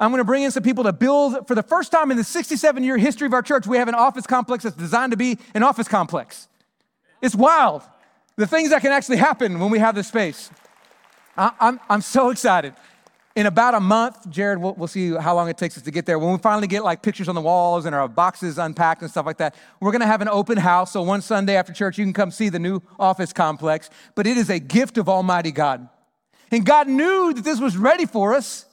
[0.00, 2.24] I'm going to bring in some people to build, for the first time in the
[2.24, 5.38] 67 year history of our church, we have an office complex that's designed to be
[5.54, 6.48] an office complex.
[7.20, 7.82] It's wild.
[8.36, 10.50] The things that can actually happen when we have this space.
[11.36, 12.74] I, I'm, I'm so excited
[13.36, 16.04] in about a month, Jared, we'll, we'll, see how long it takes us to get
[16.04, 16.18] there.
[16.18, 19.24] When we finally get like pictures on the walls and our boxes unpacked and stuff
[19.24, 20.92] like that, we're gonna have an open house.
[20.92, 23.88] So one Sunday after church, you can come see the new office complex.
[24.14, 25.88] But it is a gift of Almighty God.
[26.50, 28.64] And God knew that this was ready for us.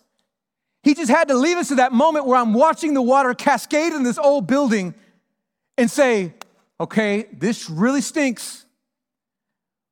[0.87, 3.91] He just had to leave us to that moment where I'm watching the water cascade
[3.91, 4.95] in this old building
[5.77, 6.33] and say,
[6.79, 8.65] okay, this really stinks.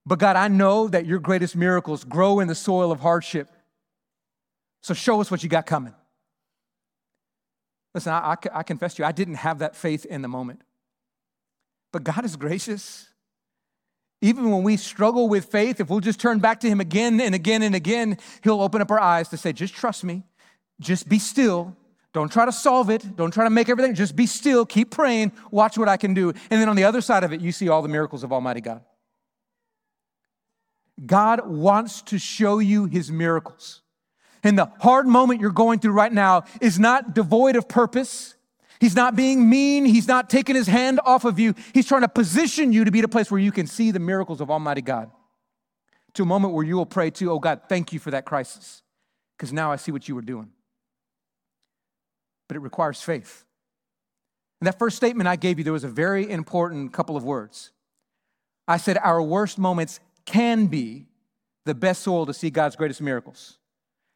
[0.05, 3.49] But God, I know that your greatest miracles grow in the soil of hardship.
[4.84, 5.93] So show us what you got coming.
[7.93, 10.62] Listen, I, I, I confess to you, I didn't have that faith in the moment.
[11.91, 13.10] But God is gracious.
[14.21, 17.36] Even when we struggle with faith, if we'll just turn back to Him again and
[17.36, 20.23] again and again, He'll open up our eyes to say, just trust me,
[20.79, 21.75] just be still.
[22.13, 23.15] Don't try to solve it.
[23.15, 23.93] Don't try to make everything.
[23.93, 24.65] Just be still.
[24.65, 25.31] Keep praying.
[25.51, 26.29] Watch what I can do.
[26.29, 28.61] And then on the other side of it, you see all the miracles of Almighty
[28.61, 28.81] God.
[31.05, 33.81] God wants to show you His miracles
[34.45, 38.35] and the hard moment you're going through right now is not devoid of purpose.
[38.79, 39.85] He's not being mean.
[39.85, 41.55] He's not taking his hand off of you.
[41.73, 44.41] He's trying to position you to be the place where you can see the miracles
[44.41, 45.09] of Almighty God.
[46.13, 48.83] To a moment where you will pray to, oh God, thank you for that crisis,
[49.35, 50.51] because now I see what you were doing.
[52.47, 53.43] But it requires faith.
[54.62, 57.71] In that first statement I gave you, there was a very important couple of words.
[58.67, 61.05] I said, Our worst moments can be
[61.65, 63.58] the best soil to see God's greatest miracles.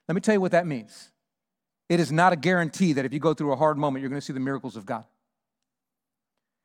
[0.08, 1.12] Let me tell you what that means.
[1.88, 4.22] It is not a guarantee that if you go through a hard moment, you're going
[4.22, 5.06] to see the miracles of God.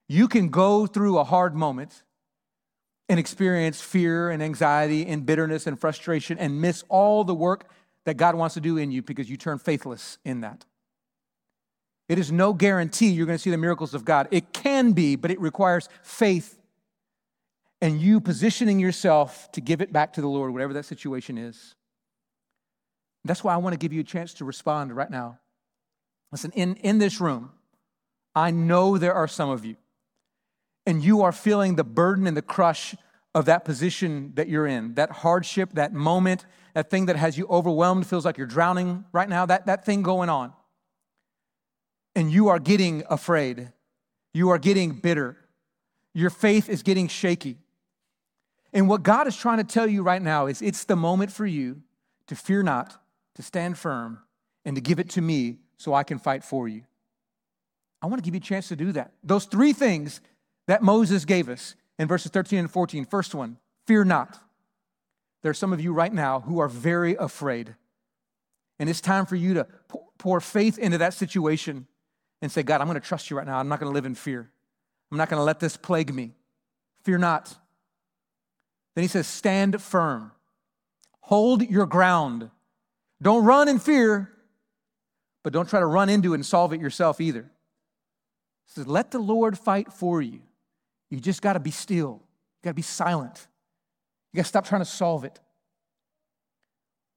[0.08, 2.02] You can go through a hard moment
[3.08, 7.68] and experience fear and anxiety and bitterness and frustration and miss all the work
[8.04, 10.64] that God wants to do in you because you turn faithless in that.
[12.08, 14.28] It is no guarantee you're going to see the miracles of God.
[14.30, 16.58] It can be, but it requires faith
[17.80, 21.74] and you positioning yourself to give it back to the Lord, whatever that situation is.
[23.24, 25.38] That's why I want to give you a chance to respond right now.
[26.32, 27.52] Listen, in, in this room,
[28.34, 29.76] I know there are some of you,
[30.86, 32.94] and you are feeling the burden and the crush
[33.34, 37.46] of that position that you're in, that hardship, that moment, that thing that has you
[37.48, 40.52] overwhelmed, feels like you're drowning right now, that, that thing going on.
[42.14, 43.72] And you are getting afraid.
[44.32, 45.36] You are getting bitter.
[46.12, 47.58] Your faith is getting shaky.
[48.72, 51.46] And what God is trying to tell you right now is it's the moment for
[51.46, 51.82] you
[52.26, 52.96] to fear not,
[53.36, 54.18] to stand firm,
[54.64, 56.82] and to give it to me so I can fight for you.
[58.02, 59.12] I want to give you a chance to do that.
[59.22, 60.20] Those three things
[60.66, 63.04] that Moses gave us in verses 13 and 14.
[63.04, 64.38] First one, fear not.
[65.42, 67.74] there are some of you right now who are very afraid.
[68.78, 69.66] And it's time for you to
[70.18, 71.86] pour faith into that situation
[72.44, 73.58] and say, God, I'm going to trust you right now.
[73.58, 74.50] I'm not going to live in fear.
[75.10, 76.32] I'm not going to let this plague me.
[77.02, 77.54] Fear not.
[78.94, 80.30] Then he says, stand firm.
[81.22, 82.50] Hold your ground.
[83.22, 84.30] Don't run in fear,
[85.42, 87.50] but don't try to run into it and solve it yourself either.
[88.66, 90.42] He says, let the Lord fight for you.
[91.08, 92.20] You just got to be still.
[92.20, 93.46] You got to be silent.
[94.32, 95.40] You got to stop trying to solve it.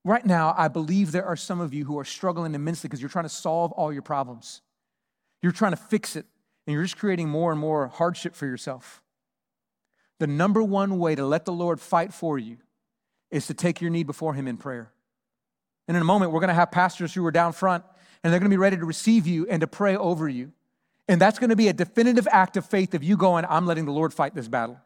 [0.06, 3.10] Right now, I believe there are some of you who are struggling immensely because you're
[3.10, 4.62] trying to solve all your problems.
[5.42, 6.26] You're trying to fix it,
[6.66, 9.02] and you're just creating more and more hardship for yourself.
[10.20, 12.58] The number one way to let the Lord fight for you
[13.30, 14.92] is to take your need before Him in prayer.
[15.88, 17.84] And in a moment, we're going to have pastors who are down front,
[18.24, 20.52] and they're going to be ready to receive you and to pray over you.
[21.08, 23.86] And that's going to be a definitive act of faith of you going, I'm letting
[23.86, 24.80] the Lord fight this battle.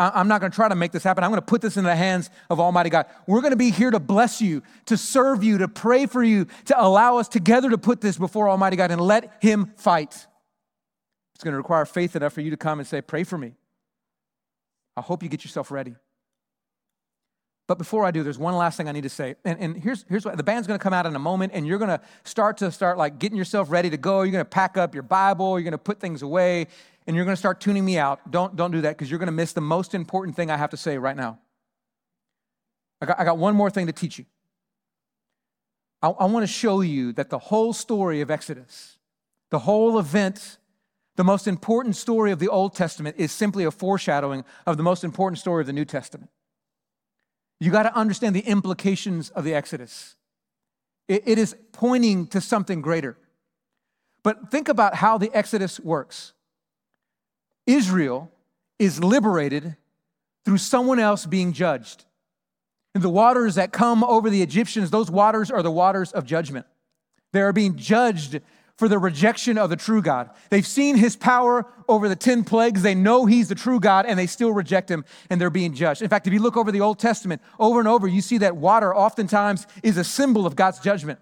[0.00, 1.22] I'm not going to try to make this happen.
[1.22, 3.04] I'm going to put this in the hands of Almighty God.
[3.26, 6.46] We're going to be here to bless you, to serve you, to pray for you,
[6.66, 10.26] to allow us together to put this before Almighty God and let Him fight.
[11.34, 13.52] It's going to require faith enough for you to come and say, Pray for me.
[14.96, 15.94] I hope you get yourself ready.
[17.70, 19.36] But before I do, there's one last thing I need to say.
[19.44, 21.78] And, and here's, here's what the band's gonna come out in a moment, and you're
[21.78, 24.22] gonna start to start like getting yourself ready to go.
[24.22, 26.66] You're gonna pack up your Bible, you're gonna put things away,
[27.06, 28.28] and you're gonna start tuning me out.
[28.28, 30.76] Don't, don't do that because you're gonna miss the most important thing I have to
[30.76, 31.38] say right now.
[33.00, 34.24] I got, I got one more thing to teach you.
[36.02, 38.98] I, I wanna show you that the whole story of Exodus,
[39.50, 40.58] the whole event
[41.14, 45.04] the most important story of the Old Testament is simply a foreshadowing of the most
[45.04, 46.30] important story of the New Testament.
[47.60, 50.16] You got to understand the implications of the Exodus.
[51.08, 53.16] It, it is pointing to something greater.
[54.22, 56.32] But think about how the Exodus works
[57.66, 58.32] Israel
[58.78, 59.76] is liberated
[60.44, 62.04] through someone else being judged.
[62.94, 66.66] And the waters that come over the Egyptians, those waters are the waters of judgment.
[67.32, 68.40] They are being judged
[68.80, 70.30] for the rejection of the true God.
[70.48, 72.80] They've seen his power over the 10 plagues.
[72.80, 76.00] They know he's the true God and they still reject him and they're being judged.
[76.00, 78.56] In fact, if you look over the Old Testament over and over, you see that
[78.56, 81.18] water oftentimes is a symbol of God's judgment.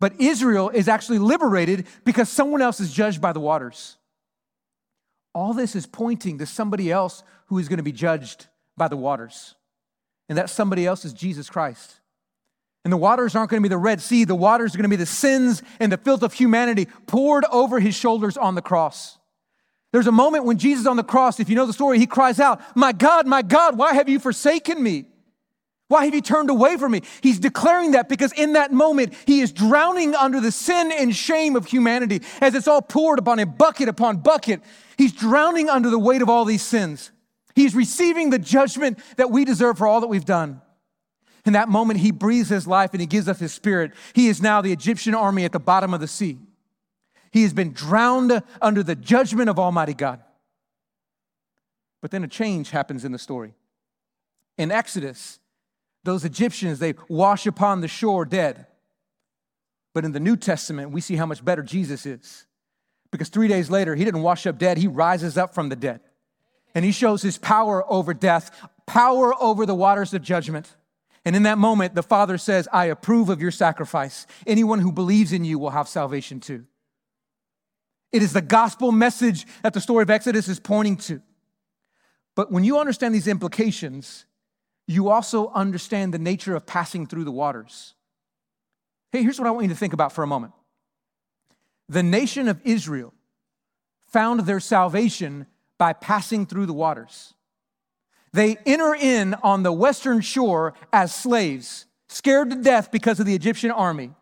[0.00, 3.98] But Israel is actually liberated because someone else is judged by the waters.
[5.34, 8.46] All this is pointing to somebody else who is going to be judged
[8.78, 9.56] by the waters.
[10.30, 11.97] And that somebody else is Jesus Christ.
[12.84, 14.88] And the waters aren't going to be the Red Sea, the waters are going to
[14.88, 19.18] be the sins and the filth of humanity poured over his shoulders on the cross.
[19.92, 22.40] There's a moment when Jesus on the cross, if you know the story, he cries
[22.40, 25.06] out, My God, my God, why have you forsaken me?
[25.88, 27.00] Why have you turned away from me?
[27.22, 31.56] He's declaring that because in that moment, he is drowning under the sin and shame
[31.56, 34.60] of humanity as it's all poured upon him, bucket upon bucket.
[34.98, 37.10] He's drowning under the weight of all these sins.
[37.54, 40.60] He's receiving the judgment that we deserve for all that we've done.
[41.48, 43.92] In that moment, he breathes his life and he gives us his spirit.
[44.12, 46.36] He is now the Egyptian army at the bottom of the sea.
[47.32, 50.20] He has been drowned under the judgment of Almighty God.
[52.02, 53.54] But then a change happens in the story.
[54.58, 55.40] In Exodus,
[56.04, 58.66] those Egyptians, they wash upon the shore dead.
[59.94, 62.44] But in the New Testament, we see how much better Jesus is.
[63.10, 66.00] Because three days later, he didn't wash up dead, he rises up from the dead.
[66.74, 68.50] And he shows his power over death,
[68.84, 70.74] power over the waters of judgment.
[71.28, 74.26] And in that moment, the Father says, I approve of your sacrifice.
[74.46, 76.64] Anyone who believes in you will have salvation too.
[78.12, 81.20] It is the gospel message that the story of Exodus is pointing to.
[82.34, 84.24] But when you understand these implications,
[84.86, 87.92] you also understand the nature of passing through the waters.
[89.12, 90.54] Hey, here's what I want you to think about for a moment.
[91.90, 93.12] The nation of Israel
[94.06, 95.44] found their salvation
[95.76, 97.34] by passing through the waters.
[98.38, 103.34] They enter in on the western shore as slaves, scared to death because of the
[103.34, 104.12] Egyptian army.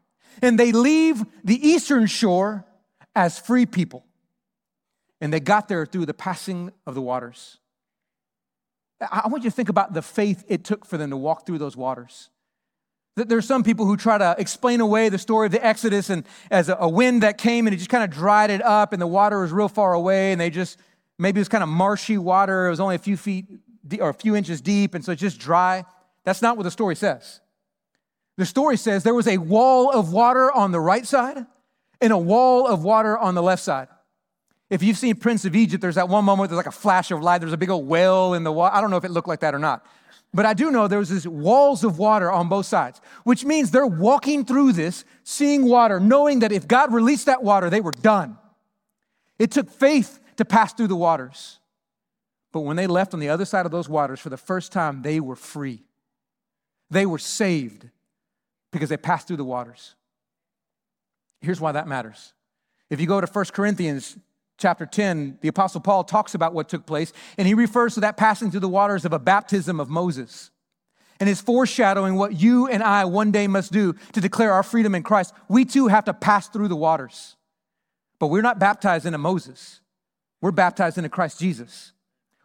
[0.40, 2.64] And they leave the eastern shore
[3.14, 4.06] as free people.
[5.20, 7.58] And they got there through the passing of the waters.
[9.02, 11.58] I want you to think about the faith it took for them to walk through
[11.58, 12.30] those waters.
[13.16, 16.70] There's some people who try to explain away the story of the Exodus and as
[16.70, 19.40] a wind that came and it just kind of dried it up and the water
[19.40, 20.78] was real far away and they just,
[21.18, 22.66] maybe it was kind of marshy water.
[22.66, 23.44] It was only a few feet
[24.00, 25.84] or a few inches deep, and so it's just dry.
[26.24, 27.40] That's not what the story says.
[28.36, 31.46] The story says there was a wall of water on the right side
[32.00, 33.88] and a wall of water on the left side.
[34.68, 37.22] If you've seen Prince of Egypt, there's that one moment there's like a flash of
[37.22, 37.38] light.
[37.38, 38.74] There's a big old whale in the water.
[38.74, 39.86] I don't know if it looked like that or not.
[40.34, 43.70] But I do know there was these walls of water on both sides, which means
[43.70, 47.92] they're walking through this, seeing water, knowing that if God released that water, they were
[47.92, 48.36] done.
[49.38, 51.58] It took faith to pass through the waters.
[52.56, 55.02] But when they left on the other side of those waters for the first time,
[55.02, 55.82] they were free.
[56.88, 57.86] They were saved
[58.72, 59.94] because they passed through the waters.
[61.42, 62.32] Here's why that matters.
[62.88, 64.16] If you go to 1 Corinthians
[64.56, 68.16] chapter 10, the Apostle Paul talks about what took place, and he refers to that
[68.16, 70.50] passing through the waters of a baptism of Moses.
[71.20, 74.94] And is foreshadowing what you and I one day must do to declare our freedom
[74.94, 75.34] in Christ.
[75.46, 77.36] We too have to pass through the waters.
[78.18, 79.82] But we're not baptized into Moses,
[80.40, 81.92] we're baptized into Christ Jesus.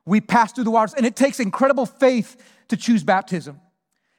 [0.06, 3.60] We pass through the waters, and it takes incredible faith to choose baptism,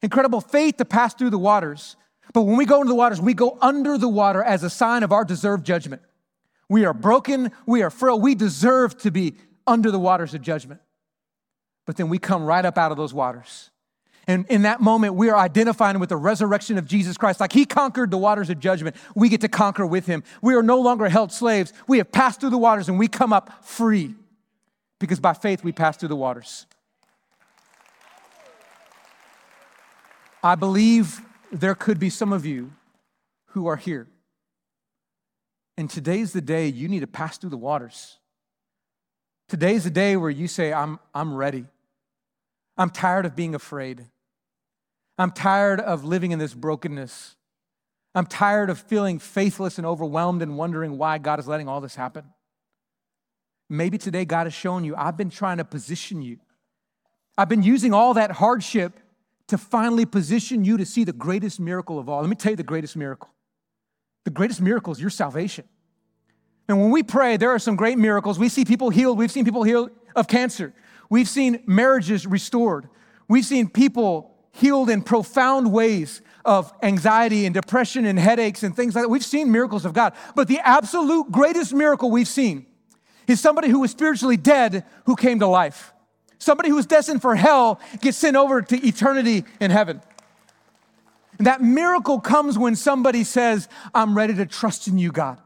[0.00, 1.96] incredible faith to pass through the waters.
[2.32, 5.02] But when we go into the waters, we go under the water as a sign
[5.02, 6.02] of our deserved judgment.
[6.68, 9.34] We are broken, we are frail, we deserve to be
[9.66, 10.80] under the waters of judgment.
[11.84, 13.70] But then we come right up out of those waters.
[14.28, 17.40] And in that moment, we are identifying with the resurrection of Jesus Christ.
[17.40, 20.22] Like he conquered the waters of judgment, we get to conquer with him.
[20.40, 21.72] We are no longer held slaves.
[21.88, 24.14] We have passed through the waters and we come up free
[25.02, 26.64] because by faith we pass through the waters.
[30.44, 32.72] I believe there could be some of you
[33.46, 34.06] who are here.
[35.76, 38.18] And today's the day you need to pass through the waters.
[39.48, 41.64] Today's the day where you say, I'm, I'm ready.
[42.76, 44.06] I'm tired of being afraid.
[45.18, 47.34] I'm tired of living in this brokenness.
[48.14, 51.96] I'm tired of feeling faithless and overwhelmed and wondering why God is letting all this
[51.96, 52.24] happen.
[53.72, 56.36] Maybe today God has shown you, I've been trying to position you.
[57.38, 59.00] I've been using all that hardship
[59.48, 62.20] to finally position you to see the greatest miracle of all.
[62.20, 63.30] Let me tell you the greatest miracle.
[64.24, 65.64] The greatest miracle is your salvation.
[66.68, 68.38] And when we pray, there are some great miracles.
[68.38, 69.16] We see people healed.
[69.16, 70.74] We've seen people healed of cancer.
[71.08, 72.90] We've seen marriages restored.
[73.26, 78.94] We've seen people healed in profound ways of anxiety and depression and headaches and things
[78.94, 79.08] like that.
[79.08, 80.12] We've seen miracles of God.
[80.36, 82.66] But the absolute greatest miracle we've seen
[83.26, 85.92] is somebody who was spiritually dead who came to life.
[86.38, 90.00] Somebody who was destined for hell gets sent over to eternity in heaven.
[91.38, 95.38] And that miracle comes when somebody says, I'm ready to trust in you, God.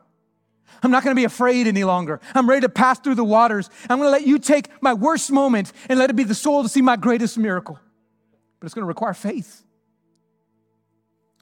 [0.83, 2.21] I'm not to be afraid any longer.
[2.35, 3.71] I'm ready to pass through the waters.
[3.89, 6.69] I'm to let you take my worst moment and let it be the soul to
[6.69, 7.79] see my greatest miracle.
[8.61, 9.63] But it's to require faith.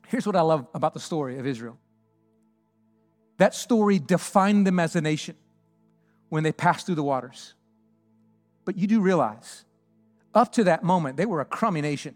[0.08, 1.78] Here's what I love about the story of Israel
[3.38, 5.34] that story defined them as a nation
[6.28, 7.54] when they passed through the waters.
[8.64, 9.64] But you do realize,
[10.34, 12.14] up to that moment, they were a crummy nation,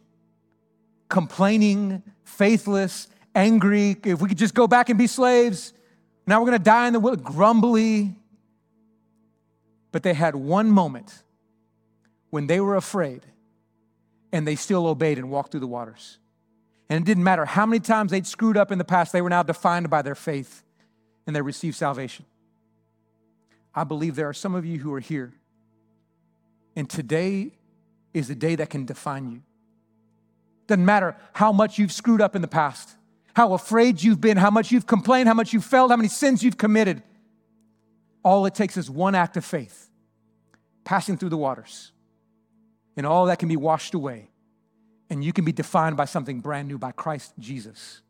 [1.08, 3.96] complaining, faithless, angry.
[4.04, 5.72] If we could just go back and be slaves,
[6.26, 8.14] now we're going to die in the wilderness, grumbly.
[9.92, 11.22] But they had one moment
[12.30, 13.22] when they were afraid
[14.32, 16.18] and they still obeyed and walked through the waters.
[16.90, 19.30] And it didn't matter how many times they'd screwed up in the past, they were
[19.30, 20.62] now defined by their faith
[21.26, 22.24] and they received salvation.
[23.74, 25.32] I believe there are some of you who are here,
[26.74, 27.52] and today
[28.14, 29.42] is the day that can define you.
[30.66, 32.96] Doesn't matter how much you've screwed up in the past
[33.38, 36.42] how afraid you've been, how much you've complained, how much you've failed, how many sins
[36.42, 37.00] you've committed.
[38.24, 39.88] All it takes is one act of faith,
[40.82, 41.92] passing through the waters,
[42.96, 44.28] and all that can be washed away.
[45.08, 48.02] And you can be defined by something brand new by Christ Jesus.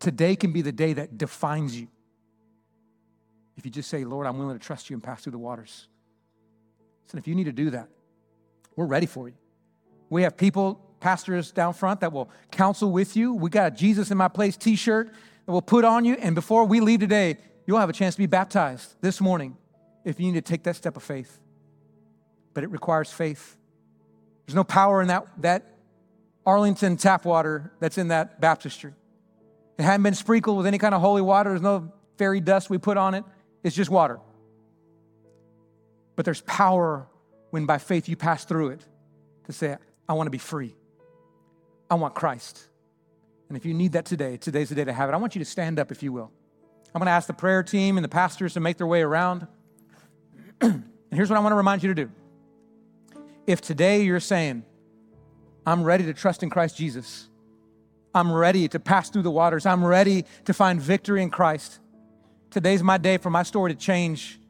[0.00, 1.86] Today can be the day that defines you.
[3.58, 5.88] If you just say, Lord, I'm willing to trust you and pass through the waters.
[7.06, 7.88] So if you need to do that,
[8.76, 9.34] we're ready for you.
[10.08, 13.34] We have people pastors down front that will counsel with you.
[13.34, 16.14] We got a Jesus in my place t shirt that we'll put on you.
[16.14, 17.36] And before we leave today,
[17.66, 19.56] you'll have a chance to be baptized this morning
[20.04, 21.40] if you need to take that step of faith.
[22.54, 23.56] But it requires faith.
[24.46, 25.74] There's no power in that, that
[26.46, 28.92] Arlington tap water that's in that baptistry.
[29.78, 31.50] It hadn't been sprinkled with any kind of holy water.
[31.50, 33.24] There's no fairy dust we put on it.
[33.62, 34.20] It's just water.
[36.16, 37.06] But there's power
[37.50, 38.80] when by faith you pass through it
[39.46, 39.76] to say,
[40.08, 40.74] I want to be free.
[41.90, 42.62] I want Christ.
[43.48, 45.12] And if you need that today, today's the day to have it.
[45.12, 46.30] I want you to stand up, if you will.
[46.94, 49.46] I'm going to ask the prayer team and the pastors to make their way around.
[50.60, 52.10] and here's what I want to remind you to do.
[53.46, 54.64] If today you're saying,
[55.66, 57.28] I'm ready to trust in Christ Jesus,
[58.14, 61.78] I'm ready to pass through the waters, I'm ready to find victory in Christ,
[62.50, 64.40] today's my day for my story to change,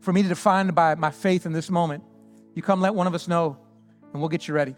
[0.00, 2.04] for me to define by my faith in this moment.
[2.54, 3.56] You come let one of us know,
[4.12, 4.74] and we'll get you ready.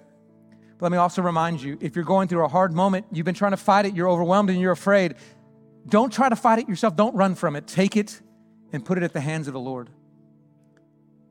[0.79, 3.35] But let me also remind you if you're going through a hard moment, you've been
[3.35, 5.15] trying to fight it, you're overwhelmed and you're afraid,
[5.89, 6.97] don't try to fight it yourself.
[6.97, 7.67] Don't run from it.
[7.67, 8.21] Take it
[8.73, 9.91] and put it at the hands of the Lord.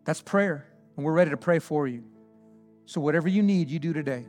[0.04, 0.66] That's prayer,
[0.96, 2.04] and we're ready to pray for you.
[2.86, 4.26] So, whatever you need, you do today.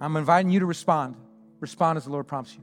[0.00, 1.16] I'm inviting you to respond.
[1.60, 2.62] Respond as the Lord prompts you.